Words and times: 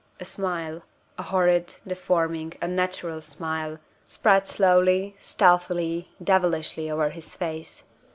A 0.19 0.25
smile 0.25 0.81
a 1.19 1.21
horrid, 1.21 1.75
deforming, 1.85 2.53
unnatural 2.59 3.21
smile 3.21 3.77
spread 4.03 4.47
slowly, 4.47 5.15
stealthily, 5.21 6.09
devilishly 6.23 6.89
over 6.89 7.11
his 7.11 7.35
face. 7.35 7.83